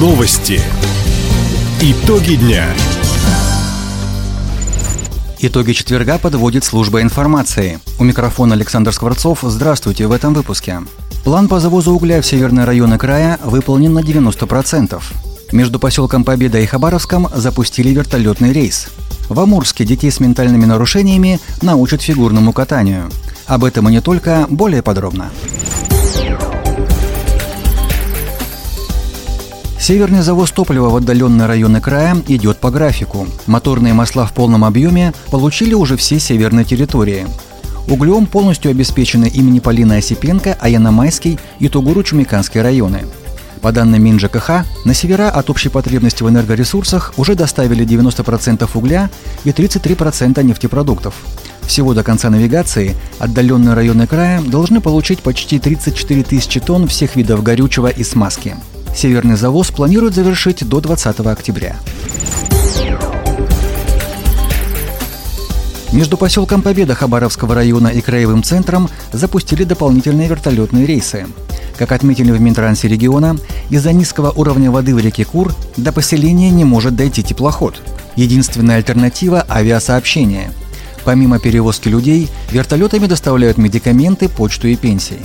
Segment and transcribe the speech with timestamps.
[0.00, 0.62] Новости.
[1.82, 2.64] Итоги дня.
[5.40, 7.80] Итоги четверга подводит служба информации.
[7.98, 9.40] У микрофона Александр Скворцов.
[9.42, 10.78] Здравствуйте в этом выпуске.
[11.22, 15.02] План по завозу угля в северные районы края выполнен на 90%.
[15.52, 18.88] Между поселком Победа и Хабаровском запустили вертолетный рейс.
[19.28, 23.10] В Амурске детей с ментальными нарушениями научат фигурному катанию.
[23.44, 25.30] Об этом и не только, более подробно.
[29.90, 33.26] Северный завоз топлива в отдаленные районы края идет по графику.
[33.48, 37.26] Моторные масла в полном объеме получили уже все северные территории.
[37.88, 43.00] Углем полностью обеспечены имени Полины Осипенко, Аяномайский и Тугуру-Чумиканский районы.
[43.62, 49.10] По данным МинЖКХ, на севера от общей потребности в энергоресурсах уже доставили 90% угля
[49.42, 51.16] и 33% нефтепродуктов.
[51.62, 57.42] Всего до конца навигации отдаленные районы края должны получить почти 34 тысячи тонн всех видов
[57.42, 58.54] горючего и смазки.
[58.94, 61.76] Северный завоз планирует завершить до 20 октября.
[65.92, 71.26] Между поселком Победа Хабаровского района и краевым центром запустили дополнительные вертолетные рейсы.
[71.76, 73.36] Как отметили в Минтрансе региона,
[73.70, 77.82] из-за низкого уровня воды в реке Кур до поселения не может дойти теплоход.
[78.16, 80.52] Единственная альтернатива– авиасообщение.
[81.04, 85.20] Помимо перевозки людей, вертолетами доставляют медикаменты, почту и пенсии.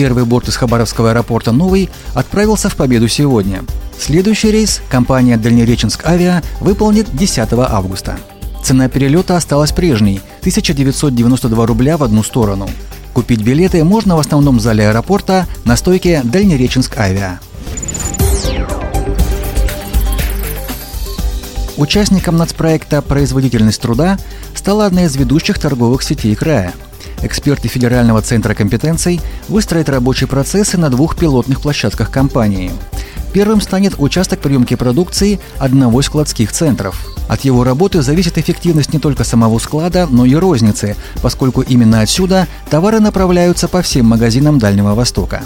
[0.00, 3.64] Первый борт из Хабаровского аэропорта «Новый» отправился в Победу сегодня.
[3.98, 8.16] Следующий рейс компания «Дальнереченск Авиа» выполнит 10 августа.
[8.64, 12.70] Цена перелета осталась прежней– 1992 рубля в одну сторону.
[13.12, 17.38] Купить билеты можно в основном зале аэропорта на стойке «Дальнереченск Авиа».
[21.76, 24.18] Участником нацпроекта «Производительность труда»
[24.54, 26.72] стала одна из ведущих торговых сетей края–
[27.22, 32.72] Эксперты Федерального центра компетенций выстроят рабочие процессы на двух пилотных площадках компании.
[33.32, 37.06] Первым станет участок приемки продукции одного из складских центров.
[37.28, 42.48] От его работы зависит эффективность не только самого склада, но и розницы, поскольку именно отсюда
[42.70, 45.42] товары направляются по всем магазинам Дальнего Востока.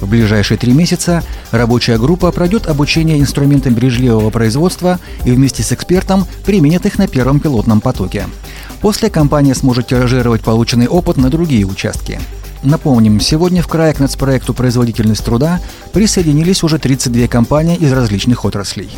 [0.00, 6.26] В ближайшие три месяца рабочая группа пройдет обучение инструментам бережливого производства и вместе с экспертом
[6.44, 8.26] применит их на первом пилотном потоке.
[8.80, 12.20] После компания сможет тиражировать полученный опыт на другие участки.
[12.62, 15.60] Напомним, сегодня в крае к нацпроекту «Производительность труда»
[15.92, 18.90] присоединились уже 32 компании из различных отраслей.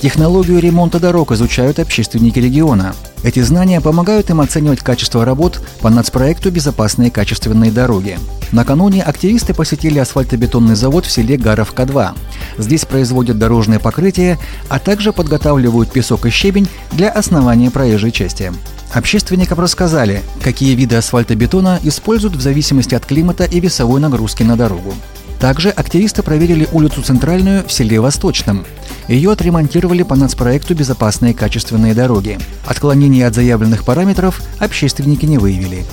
[0.00, 2.94] Технологию ремонта дорог изучают общественники региона.
[3.22, 8.18] Эти знания помогают им оценивать качество работ по нацпроекту «Безопасные качественные дороги».
[8.52, 12.10] Накануне активисты посетили асфальтобетонный завод в селе Гаровка-2.
[12.58, 18.52] Здесь производят дорожное покрытие, а также подготавливают песок и щебень для основания проезжей части.
[18.92, 24.94] Общественникам рассказали, какие виды асфальтобетона используют в зависимости от климата и весовой нагрузки на дорогу.
[25.38, 28.64] Также активисты проверили улицу Центральную в селе Восточном.
[29.08, 32.38] Ее отремонтировали по нацпроекту «Безопасные качественные дороги».
[32.66, 35.84] Отклонений от заявленных параметров общественники не выявили.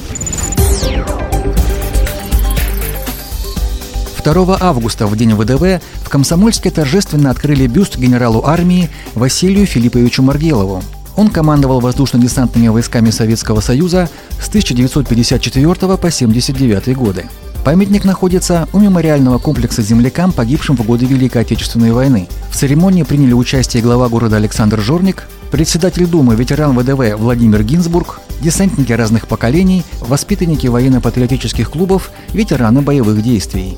[4.24, 10.82] 2 августа, в день ВДВ, в Комсомольске торжественно открыли бюст генералу армии Василию Филипповичу Маргелову.
[11.16, 17.26] Он командовал воздушно-десантными войсками Советского Союза с 1954 по 1979 годы.
[17.64, 22.28] Памятник находится у мемориального комплекса землякам, погибшим в годы Великой Отечественной войны.
[22.52, 28.92] В церемонии приняли участие глава города Александр Жорник, председатель Думы, ветеран ВДВ Владимир Гинзбург, десантники
[28.92, 33.78] разных поколений, воспитанники военно-патриотических клубов, ветераны боевых действий.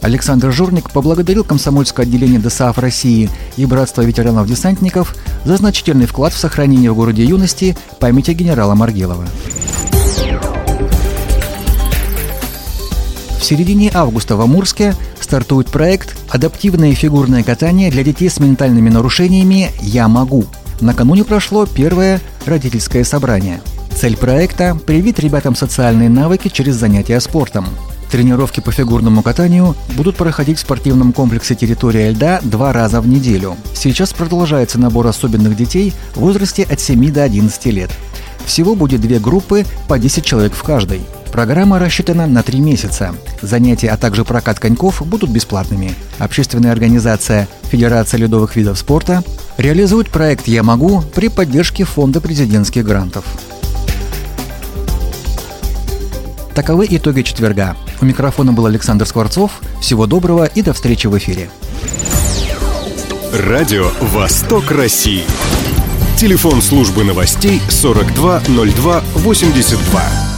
[0.00, 5.14] Александр Жорник поблагодарил комсомольское отделение ДСАФ России и Братство ветеранов-десантников
[5.44, 9.26] за значительный вклад в сохранение в городе юности памяти генерала Маргелова.
[13.46, 20.08] Середине августа в Амурске стартует проект «Адаптивное фигурное катание для детей с ментальными нарушениями «Я
[20.08, 20.46] могу».
[20.80, 23.60] Накануне прошло первое родительское собрание.
[23.94, 27.66] Цель проекта– привить ребятам социальные навыки через занятия спортом.
[28.10, 33.56] Тренировки по фигурному катанию будут проходить в спортивном комплексе «Территория льда» два раза в неделю.
[33.74, 37.90] Сейчас продолжается набор особенных детей в возрасте от 7 до 11 лет.
[38.44, 41.00] Всего будет две группы по 10 человек в каждой.
[41.36, 43.14] Программа рассчитана на три месяца.
[43.42, 45.94] Занятия, а также прокат коньков будут бесплатными.
[46.18, 49.22] Общественная организация Федерация ледовых видов спорта
[49.58, 53.26] реализует проект «Я могу» при поддержке Фонда президентских грантов.
[56.54, 57.76] Таковы итоги четверга.
[58.00, 59.60] У микрофона был Александр Скворцов.
[59.82, 61.50] Всего доброго и до встречи в эфире.
[63.34, 65.24] Радио «Восток России».
[66.16, 70.35] Телефон службы новостей 420282.